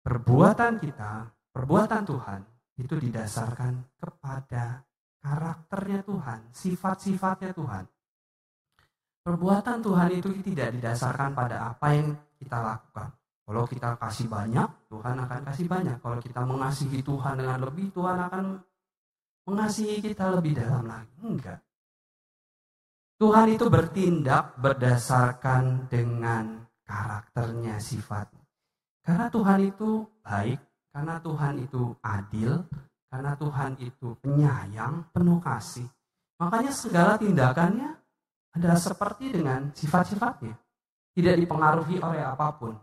[0.00, 2.40] Perbuatan kita, perbuatan Tuhan
[2.80, 4.80] itu didasarkan kepada
[5.20, 7.84] karakternya Tuhan, sifat-sifatnya Tuhan.
[9.20, 13.19] Perbuatan Tuhan itu tidak didasarkan pada apa yang kita lakukan.
[13.50, 15.98] Kalau kita kasih banyak, Tuhan akan kasih banyak.
[15.98, 18.44] Kalau kita mengasihi Tuhan dengan lebih, Tuhan akan
[19.50, 21.18] mengasihi kita lebih dalam lagi.
[21.18, 21.58] Enggak.
[23.18, 28.30] Tuhan itu bertindak berdasarkan dengan karakternya, sifat.
[29.02, 30.60] Karena Tuhan itu baik,
[30.94, 32.62] karena Tuhan itu adil,
[33.10, 35.90] karena Tuhan itu penyayang, penuh kasih.
[36.38, 37.98] Makanya segala tindakannya
[38.54, 40.54] adalah seperti dengan sifat-sifatnya.
[41.10, 42.78] Tidak dipengaruhi oleh apa pun.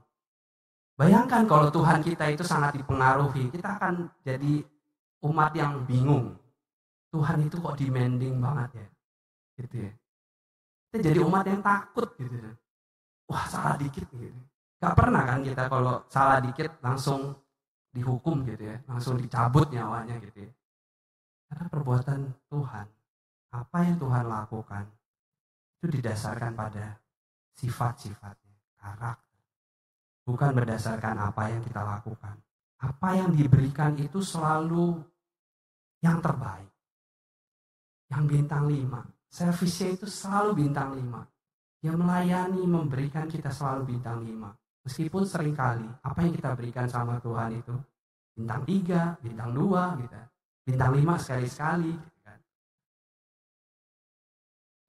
[0.98, 4.66] Bayangkan kalau Tuhan kita itu sangat dipengaruhi, kita akan jadi
[5.30, 6.34] umat yang bingung.
[7.14, 8.88] Tuhan itu kok demanding banget ya.
[9.62, 9.94] Gitu ya.
[10.90, 12.52] Kita jadi umat yang takut gitu ya.
[13.30, 14.42] Wah salah dikit gitu.
[14.82, 17.38] Gak pernah kan kita kalau salah dikit langsung
[17.94, 18.82] dihukum gitu ya.
[18.90, 20.52] Langsung dicabut nyawanya gitu ya.
[21.46, 22.88] Karena perbuatan Tuhan,
[23.54, 24.86] apa yang Tuhan lakukan,
[25.78, 26.98] itu didasarkan pada
[27.54, 29.27] sifat-sifatnya, karakter
[30.28, 32.36] bukan berdasarkan apa yang kita lakukan.
[32.84, 35.00] Apa yang diberikan itu selalu
[36.04, 36.68] yang terbaik.
[38.12, 39.02] Yang bintang lima.
[39.32, 41.24] Servisnya itu selalu bintang lima.
[41.80, 44.52] Yang melayani, memberikan kita selalu bintang lima.
[44.84, 47.76] Meskipun sering kali apa yang kita berikan sama Tuhan itu
[48.36, 50.16] bintang tiga, bintang dua, gitu.
[50.68, 51.92] Bintang lima sekali-sekali.
[51.96, 52.40] Gitu kan.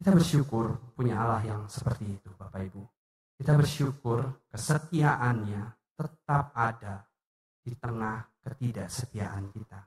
[0.03, 0.67] Kita bersyukur
[0.99, 2.98] punya Allah yang seperti itu Bapak Ibu.
[3.39, 5.63] Kita bersyukur kesetiaannya
[5.95, 7.07] tetap ada
[7.63, 9.79] di tengah ketidaksetiaan kita.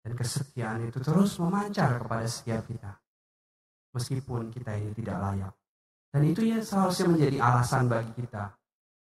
[0.00, 2.96] Dan kesetiaan itu terus memancar kepada setiap kita.
[3.92, 5.54] Meskipun kita ini tidak layak.
[6.08, 8.56] Dan itu ya seharusnya menjadi alasan bagi kita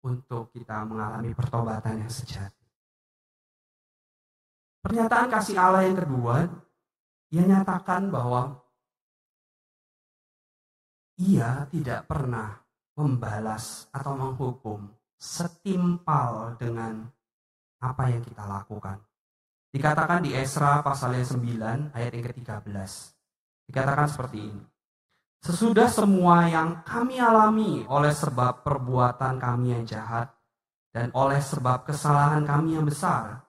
[0.07, 2.63] untuk kita mengalami pertobatan yang sejati.
[4.79, 6.47] Pernyataan kasih Allah yang kedua,
[7.35, 8.55] ia nyatakan bahwa
[11.19, 12.64] ia tidak pernah
[12.95, 14.87] membalas atau menghukum
[15.19, 17.07] setimpal dengan
[17.83, 19.03] apa yang kita lakukan.
[19.75, 22.91] Dikatakan di Esra pasal yang 9 ayat yang ke-13.
[23.67, 24.63] Dikatakan seperti ini.
[25.43, 30.31] Sesudah semua yang kami alami oleh sebab perbuatan kami yang jahat
[30.89, 33.45] dan oleh sebab kesalahan kami yang besar,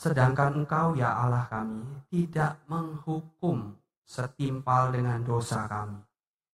[0.00, 6.00] sedangkan engkau ya Allah kami tidak menghukum setimpal dengan dosa kami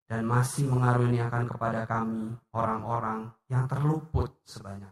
[0.08, 4.88] dan masih mengaruniakan kepada kami orang-orang yang terluput sebanyak.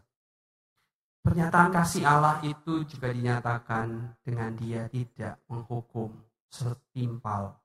[1.25, 6.13] Pernyataan kasih Allah itu juga dinyatakan dengan dia tidak menghukum
[6.47, 7.57] setimpal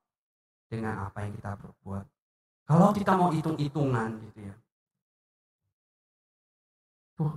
[0.67, 2.05] dengan apa yang kita berbuat.
[2.67, 4.55] Kalau kita mau hitung-hitungan gitu ya.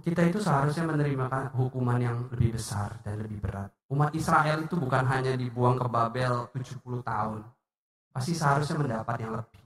[0.02, 3.70] Kita itu seharusnya menerima hukuman yang lebih besar dan lebih berat.
[3.92, 7.44] Umat Israel itu bukan hanya dibuang ke Babel 70 tahun.
[8.10, 9.65] Pasti seharusnya mendapat yang lebih.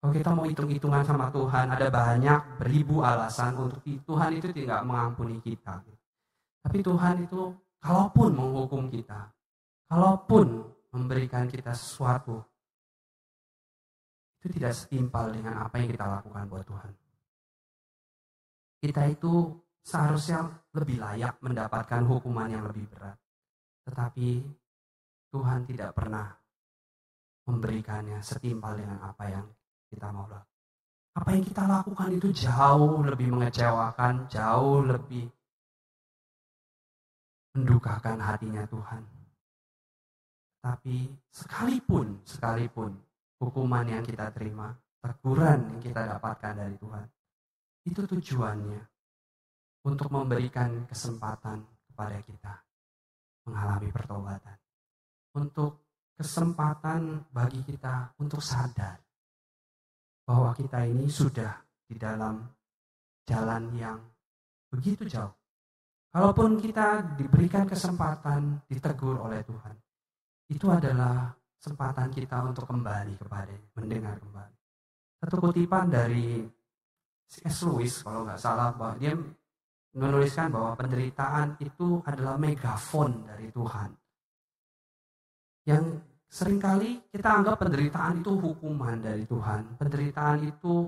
[0.00, 5.36] Kalau kita mau hitung-hitungan sama Tuhan, ada banyak beribu alasan untuk Tuhan itu tidak mengampuni
[5.44, 5.76] kita.
[6.64, 9.28] Tapi Tuhan itu, kalaupun menghukum kita,
[9.92, 10.64] kalaupun
[10.96, 12.40] memberikan kita sesuatu,
[14.40, 16.92] itu tidak setimpal dengan apa yang kita lakukan buat Tuhan.
[18.80, 19.52] Kita itu
[19.84, 23.20] seharusnya lebih layak mendapatkan hukuman yang lebih berat.
[23.84, 24.28] Tetapi
[25.28, 26.24] Tuhan tidak pernah
[27.44, 29.44] memberikannya setimpal dengan apa yang
[29.90, 30.48] kita mau lakukan.
[31.10, 35.26] Apa yang kita lakukan itu jauh lebih mengecewakan, jauh lebih
[37.58, 39.02] mendukakan hatinya Tuhan.
[40.62, 42.94] Tapi sekalipun, sekalipun
[43.42, 44.70] hukuman yang kita terima,
[45.02, 47.06] teguran yang kita dapatkan dari Tuhan,
[47.90, 48.82] itu tujuannya
[49.82, 51.58] untuk memberikan kesempatan
[51.90, 52.54] kepada kita
[53.48, 54.56] mengalami pertobatan.
[55.34, 59.09] Untuk kesempatan bagi kita untuk sadar
[60.30, 61.58] bahwa kita ini sudah
[61.90, 62.38] di dalam
[63.26, 63.98] jalan yang
[64.70, 65.34] begitu jauh.
[66.14, 69.74] Kalaupun kita diberikan kesempatan ditegur oleh Tuhan,
[70.54, 74.56] itu adalah kesempatan kita untuk kembali kepada mendengar kembali.
[75.20, 76.46] satu kutipan dari
[77.26, 77.66] C.S.
[77.66, 79.12] Lewis kalau nggak salah bahwa dia
[79.98, 83.90] menuliskan bahwa penderitaan itu adalah megafon dari Tuhan.
[85.66, 85.84] Yang
[86.30, 89.74] sering kali kita anggap penderitaan itu hukuman dari Tuhan.
[89.74, 90.86] Penderitaan itu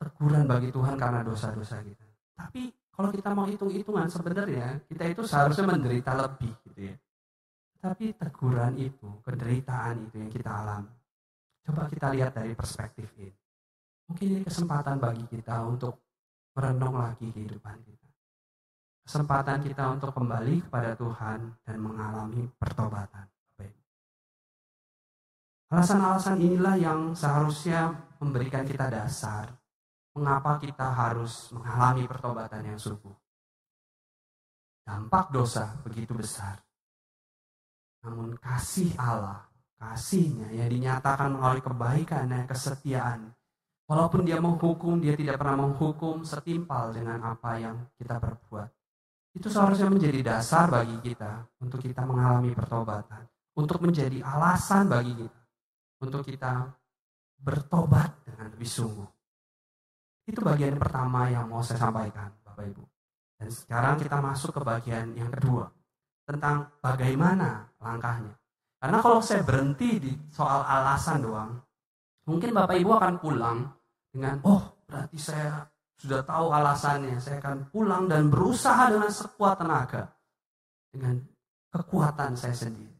[0.00, 2.08] teguran bagi Tuhan karena dosa-dosa kita.
[2.32, 6.96] Tapi kalau kita mau hitung-hitungan sebenarnya kita itu seharusnya menderita lebih gitu ya.
[7.84, 10.96] Tapi teguran itu, penderitaan itu yang kita alami.
[11.68, 13.28] Coba kita lihat dari perspektif ini.
[14.08, 16.00] Mungkin ini kesempatan bagi kita untuk
[16.56, 18.08] merenung lagi kehidupan kita.
[19.04, 23.33] Kesempatan kita untuk kembali kepada Tuhan dan mengalami pertobatan.
[25.72, 29.52] Alasan-alasan inilah yang seharusnya memberikan kita dasar
[30.14, 33.12] mengapa kita harus mengalami pertobatan yang sungguh.
[34.84, 36.60] Dampak dosa begitu besar.
[38.04, 39.48] Namun kasih Allah
[39.84, 43.32] kasihnya yang dinyatakan melalui kebaikan dan kesetiaan.
[43.84, 48.68] Walaupun dia menghukum, dia tidak pernah menghukum setimpal dengan apa yang kita perbuat.
[49.36, 53.28] Itu seharusnya menjadi dasar bagi kita untuk kita mengalami pertobatan.
[53.52, 55.43] Untuk menjadi alasan bagi kita.
[56.04, 56.68] Untuk kita
[57.40, 59.08] bertobat dengan lebih sungguh.
[60.28, 62.84] Itu bagian pertama yang mau saya sampaikan, Bapak Ibu.
[63.40, 65.68] Dan sekarang kita masuk ke bagian yang kedua.
[66.24, 68.32] Tentang bagaimana langkahnya.
[68.80, 71.52] Karena kalau saya berhenti di soal alasan doang,
[72.28, 73.58] mungkin Bapak Ibu akan pulang
[74.08, 75.64] dengan, oh berarti saya
[76.00, 77.16] sudah tahu alasannya.
[77.20, 80.08] Saya akan pulang dan berusaha dengan sekuat tenaga.
[80.88, 81.16] Dengan
[81.68, 82.96] kekuatan saya sendiri.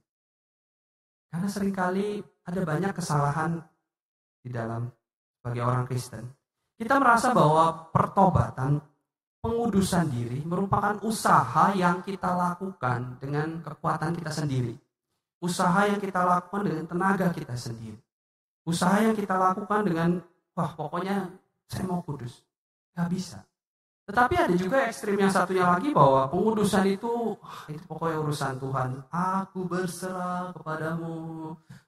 [1.33, 3.61] Karena sering kali ada banyak kesalahan
[4.45, 4.89] di dalam
[5.41, 6.25] sebagai orang Kristen.
[6.77, 8.83] Kita merasa bahwa pertobatan,
[9.41, 14.75] pengudusan diri merupakan usaha yang kita lakukan dengan kekuatan kita sendiri.
[15.45, 18.01] Usaha yang kita lakukan dengan tenaga kita sendiri.
[18.65, 20.11] Usaha yang kita lakukan dengan,
[20.57, 21.29] wah pokoknya
[21.69, 22.41] saya mau kudus.
[22.97, 23.45] Gak bisa.
[24.05, 28.91] Tetapi ada juga ekstrim yang satunya lagi bahwa pengudusan itu, wah, itu pokoknya urusan Tuhan.
[29.09, 31.17] Aku berserah kepadamu,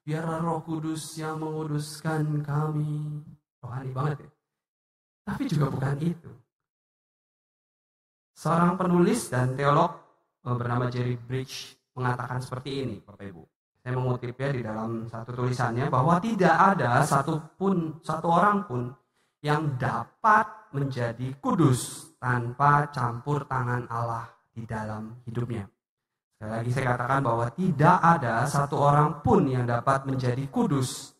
[0.01, 3.21] biarlah roh kudus yang menguduskan kami.
[3.61, 4.29] Rohani banget ya.
[5.29, 6.31] Tapi juga bukan itu.
[8.33, 9.93] Seorang penulis dan teolog
[10.41, 13.43] eh, bernama Jerry Bridge mengatakan seperti ini, Bapak Ibu.
[13.85, 18.89] Saya mengutipnya di dalam satu tulisannya bahwa tidak ada satupun satu orang pun
[19.45, 25.65] yang dapat menjadi kudus tanpa campur tangan Allah di dalam hidupnya.
[26.37, 31.13] Sekali lagi saya katakan bahwa tidak ada satu orang pun yang dapat menjadi kudus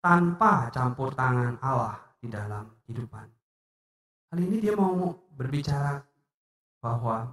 [0.00, 3.26] tanpa campur tangan Allah di dalam kehidupan.
[4.30, 6.00] Kali ini dia mau berbicara
[6.80, 7.24] bahwa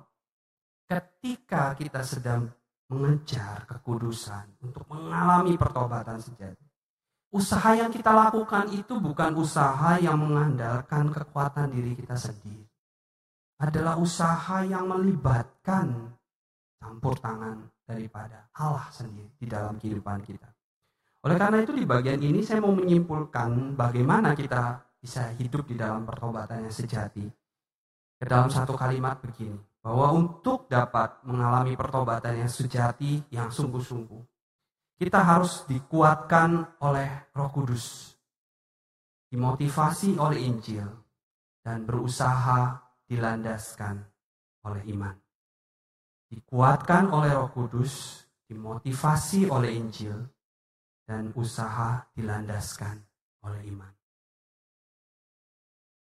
[0.88, 2.48] ketika kita sedang
[2.88, 6.64] mengejar kekudusan, untuk mengalami pertobatan sejati.
[7.28, 12.67] Usaha yang kita lakukan itu bukan usaha yang mengandalkan kekuatan diri kita sendiri.
[13.58, 16.14] Adalah usaha yang melibatkan
[16.78, 20.46] campur tangan daripada Allah sendiri di dalam kehidupan kita.
[21.26, 26.06] Oleh karena itu di bagian ini saya mau menyimpulkan bagaimana kita bisa hidup di dalam
[26.06, 27.26] pertobatan yang sejati.
[28.18, 34.22] Ke dalam satu kalimat begini bahwa untuk dapat mengalami pertobatan yang sejati, yang sungguh-sungguh,
[34.98, 38.18] kita harus dikuatkan oleh Roh Kudus,
[39.30, 40.90] dimotivasi oleh Injil,
[41.62, 44.04] dan berusaha dilandaskan
[44.68, 45.16] oleh iman.
[46.28, 50.28] Dikuatkan oleh Roh Kudus, dimotivasi oleh Injil,
[51.08, 53.00] dan usaha dilandaskan
[53.48, 53.94] oleh iman.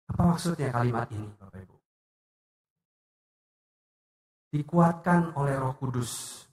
[0.08, 1.78] Apa maksudnya kalimat ini, Bapak Ibu?
[4.58, 6.44] dikuatkan oleh Roh Kudus.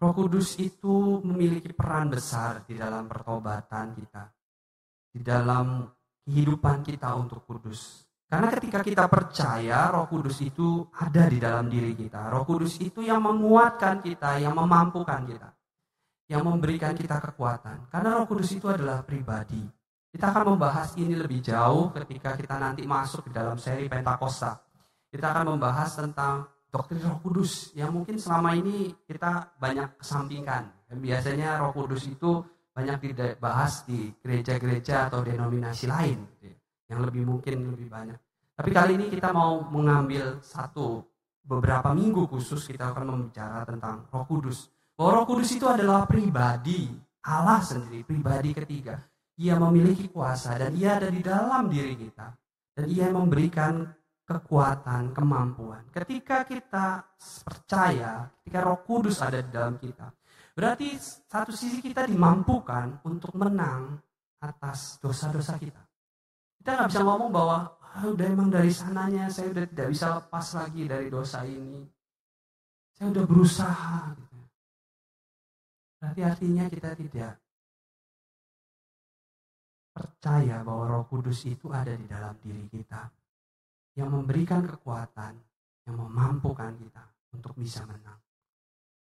[0.00, 4.24] Roh Kudus itu memiliki peran besar di dalam pertobatan kita,
[5.12, 5.86] di dalam
[6.24, 8.09] kehidupan kita untuk kudus.
[8.30, 12.30] Karena ketika kita percaya Roh Kudus itu ada di dalam diri kita.
[12.30, 15.50] Roh Kudus itu yang menguatkan kita, yang memampukan kita.
[16.30, 17.90] Yang memberikan kita kekuatan.
[17.90, 19.66] Karena Roh Kudus itu adalah pribadi.
[20.14, 24.62] Kita akan membahas ini lebih jauh ketika kita nanti masuk di dalam seri Pentakosta.
[25.10, 30.70] Kita akan membahas tentang doktrin Roh Kudus yang mungkin selama ini kita banyak kesampingkan.
[30.86, 36.56] Dan biasanya Roh Kudus itu banyak dibahas di gereja-gereja atau denominasi lain gitu ya,
[36.90, 38.18] yang lebih mungkin lebih banyak.
[38.58, 41.00] Tapi kali ini kita mau mengambil satu
[41.40, 44.68] beberapa minggu khusus kita akan membicara tentang Roh Kudus.
[44.98, 46.92] Bahwa Roh Kudus itu adalah pribadi
[47.24, 49.00] Allah sendiri, pribadi ketiga.
[49.40, 52.28] Ia memiliki kuasa dan ia ada di dalam diri kita.
[52.76, 53.88] Dan ia memberikan
[54.28, 55.88] kekuatan, kemampuan.
[55.90, 57.02] Ketika kita
[57.42, 60.12] percaya, ketika Roh Kudus ada di dalam kita,
[60.52, 63.96] berarti satu sisi kita dimampukan untuk menang
[64.38, 65.89] atas dosa-dosa kita.
[66.60, 70.46] Kita nggak bisa ngomong bahwa ah, udah emang dari sananya saya udah tidak bisa lepas
[70.52, 71.80] lagi dari dosa ini.
[72.92, 74.12] Saya udah berusaha.
[74.12, 74.38] Gitu.
[75.96, 77.32] Berarti artinya kita tidak
[79.96, 83.08] percaya bahwa Roh Kudus itu ada di dalam diri kita
[83.96, 85.40] yang memberikan kekuatan,
[85.88, 88.20] yang memampukan kita untuk bisa menang.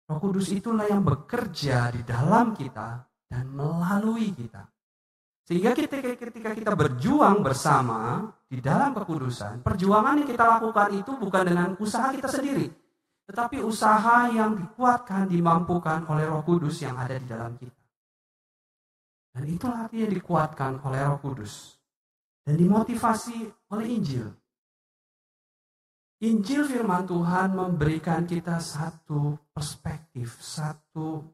[0.04, 4.68] Roh Kudus itulah yang bekerja di dalam kita dan melalui kita.
[5.48, 11.68] Sehingga ketika, kita berjuang bersama di dalam kekudusan, perjuangan yang kita lakukan itu bukan dengan
[11.80, 12.68] usaha kita sendiri,
[13.24, 17.80] tetapi usaha yang dikuatkan, dimampukan oleh Roh Kudus yang ada di dalam kita.
[19.32, 21.80] Dan itulah artinya dikuatkan oleh Roh Kudus
[22.44, 24.28] dan dimotivasi oleh Injil.
[26.28, 31.24] Injil firman Tuhan memberikan kita satu perspektif, satu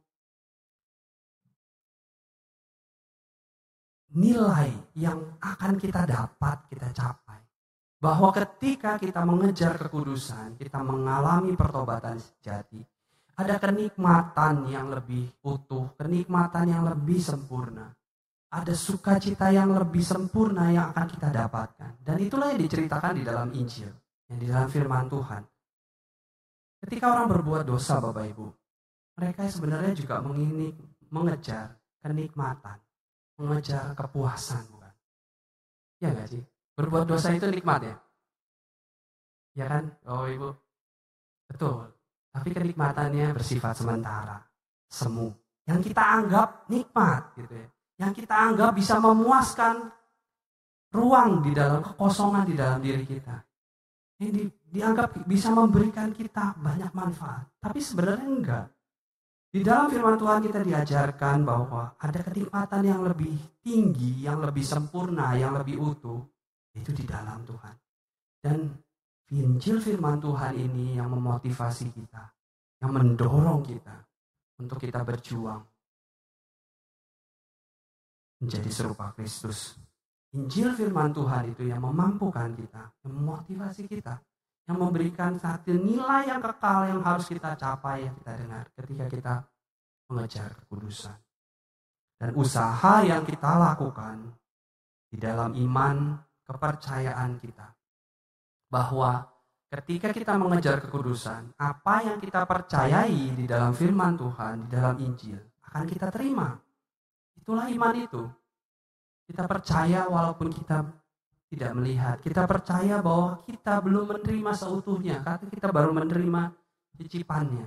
[4.15, 7.43] nilai yang akan kita dapat, kita capai.
[7.99, 12.85] Bahwa ketika kita mengejar kekudusan, kita mengalami pertobatan sejati,
[13.35, 17.91] ada kenikmatan yang lebih utuh, kenikmatan yang lebih sempurna.
[18.55, 21.99] Ada sukacita yang lebih sempurna yang akan kita dapatkan.
[21.99, 23.91] Dan itulah yang diceritakan di dalam Injil,
[24.31, 25.43] yang di dalam firman Tuhan.
[26.87, 28.47] Ketika orang berbuat dosa Bapak Ibu,
[29.19, 30.79] mereka sebenarnya juga menginik,
[31.11, 32.79] mengejar kenikmatan
[33.39, 34.95] mengejar kepuasan bukan?
[36.03, 36.43] Ya nggak sih?
[36.74, 37.97] Berbuat dosa itu nikmat ya?
[39.55, 39.85] Ya kan?
[40.11, 40.51] Oh ibu,
[41.47, 41.95] betul.
[42.35, 44.43] Tapi kenikmatannya bersifat sementara,
[44.91, 45.30] semu.
[45.64, 47.68] Yang kita anggap nikmat gitu ya.
[48.03, 49.87] Yang kita anggap bisa memuaskan
[50.91, 53.39] ruang di dalam kekosongan di dalam diri kita.
[54.18, 57.51] Ini dianggap bisa memberikan kita banyak manfaat.
[57.62, 58.66] Tapi sebenarnya enggak.
[59.55, 65.39] Di dalam firman Tuhan kita diajarkan bahwa ada kenikmatan yang lebih tinggi, yang lebih sempurna,
[65.39, 66.19] yang lebih utuh.
[66.75, 67.75] Itu di dalam Tuhan.
[68.43, 68.67] Dan
[69.31, 72.35] Injil firman Tuhan ini yang memotivasi kita,
[72.83, 73.95] yang mendorong kita
[74.59, 75.63] untuk kita berjuang
[78.43, 79.79] menjadi serupa Kristus.
[80.35, 84.19] Injil firman Tuhan itu yang memampukan kita, yang memotivasi kita
[84.65, 89.35] yang memberikan satu nilai yang kekal yang harus kita capai yang kita dengar ketika kita
[90.09, 91.17] mengejar kekudusan.
[92.17, 94.33] Dan usaha yang kita lakukan
[95.12, 96.17] di dalam iman
[96.49, 97.77] kepercayaan kita
[98.73, 99.29] bahwa
[99.69, 105.37] ketika kita mengejar kekudusan, apa yang kita percayai di dalam firman Tuhan, di dalam Injil
[105.69, 106.55] akan kita terima.
[107.37, 108.23] Itulah iman itu.
[109.29, 110.85] Kita percaya walaupun kita
[111.51, 112.16] tidak melihat.
[112.20, 116.42] Kita percaya bahwa kita belum menerima seutuhnya, karena kita baru menerima
[116.99, 117.66] cicipannya.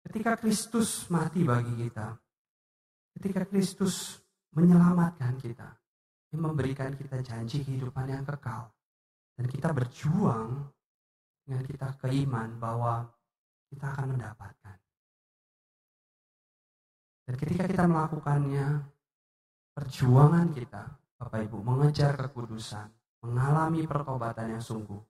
[0.00, 2.16] Ketika Kristus mati bagi kita,
[3.18, 4.16] ketika Kristus
[4.56, 5.68] menyelamatkan kita,
[6.30, 8.70] yang memberikan kita janji kehidupan yang kekal,
[9.34, 10.68] dan kita berjuang
[11.44, 13.08] dengan kita keiman bahwa
[13.70, 14.78] kita akan mendapatkan.
[17.26, 18.66] Dan ketika kita melakukannya,
[19.70, 20.82] perjuangan kita,
[21.16, 25.00] Bapak Ibu, mengejar kekudusan, mengalami pertobatan yang sungguh.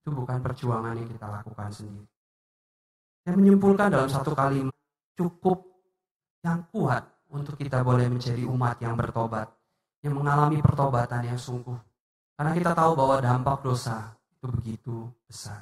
[0.00, 2.08] Itu bukan perjuangan yang kita lakukan sendiri.
[3.20, 4.74] Saya menyimpulkan dalam satu kalimat
[5.14, 5.60] cukup
[6.40, 9.52] yang kuat untuk kita boleh menjadi umat yang bertobat,
[10.00, 11.76] yang mengalami pertobatan yang sungguh.
[12.34, 14.96] Karena kita tahu bahwa dampak dosa itu begitu
[15.28, 15.60] besar.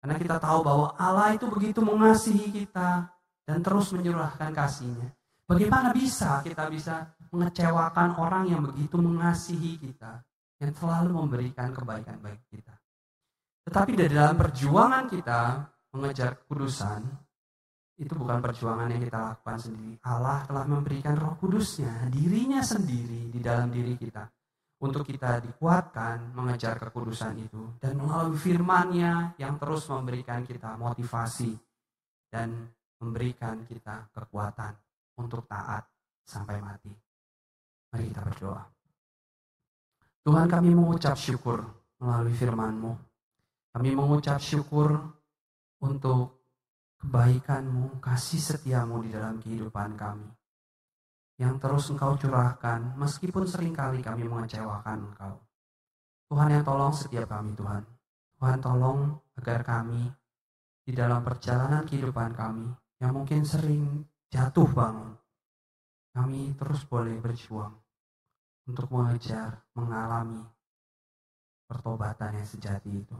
[0.00, 3.12] Karena kita tahu bahwa Allah itu begitu mengasihi kita
[3.44, 5.12] dan terus menyurahkan kasihnya.
[5.44, 10.24] Bagaimana bisa kita bisa mengecewakan orang yang begitu mengasihi kita,
[10.60, 12.74] yang selalu memberikan kebaikan bagi kita.
[13.64, 15.40] Tetapi dari dalam perjuangan kita
[15.96, 17.00] mengejar kekudusan,
[17.94, 19.94] itu bukan perjuangan yang kita lakukan sendiri.
[20.02, 24.26] Allah telah memberikan roh kudusnya, dirinya sendiri di dalam diri kita.
[24.84, 27.78] Untuk kita dikuatkan mengejar kekudusan itu.
[27.80, 31.56] Dan melalui firmannya yang terus memberikan kita motivasi
[32.28, 32.68] dan
[33.00, 34.74] memberikan kita kekuatan
[35.22, 35.88] untuk taat
[36.26, 36.90] sampai mati.
[37.94, 38.73] Mari kita berdoa.
[40.24, 41.60] Tuhan kami mengucap syukur
[42.00, 42.96] melalui firman-Mu.
[43.76, 44.96] Kami mengucap syukur
[45.84, 46.40] untuk
[47.04, 50.24] kebaikan-Mu, kasih setiamu di dalam kehidupan kami.
[51.36, 55.44] Yang terus Engkau curahkan meskipun sering kali kami mengecewakan Engkau.
[56.32, 57.84] Tuhan yang tolong setiap kami Tuhan.
[58.40, 60.08] Tuhan tolong agar kami
[60.88, 65.20] di dalam perjalanan kehidupan kami yang mungkin sering jatuh bangun.
[66.16, 67.83] Kami terus boleh berjuang
[68.64, 70.40] untuk mengejar, mengalami
[71.68, 73.18] pertobatan yang sejati itu.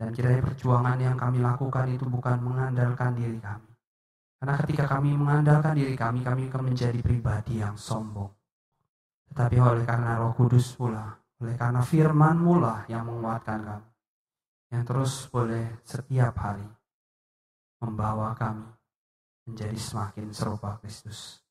[0.00, 3.68] Dan kiranya perjuangan yang kami lakukan itu bukan mengandalkan diri kami.
[4.40, 8.32] Karena ketika kami mengandalkan diri kami, kami akan menjadi pribadi yang sombong.
[9.28, 11.12] Tetapi oleh karena roh kudus pula,
[11.44, 13.90] oleh karena firman-Mu lah yang menguatkan kami.
[14.72, 16.64] Yang terus boleh setiap hari
[17.84, 18.64] membawa kami
[19.44, 21.44] menjadi semakin serupa Kristus.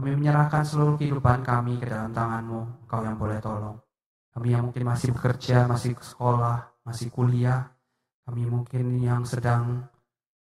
[0.00, 3.76] Kami menyerahkan seluruh kehidupan kami ke dalam tangan-Mu, Engkau yang boleh tolong.
[4.32, 7.68] Kami yang mungkin masih bekerja, masih sekolah, masih kuliah,
[8.24, 9.84] kami mungkin yang sedang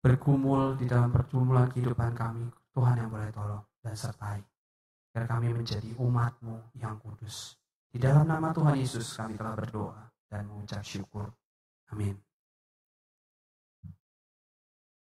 [0.03, 4.43] bergumul di dalam pergumulan kehidupan kami, Tuhan yang boleh tolong dan sertai.
[5.15, 7.55] Agar kami menjadi umat-Mu yang kudus.
[7.87, 11.31] Di dalam nama Tuhan Yesus kami telah berdoa dan mengucap syukur.
[11.95, 12.26] Amin.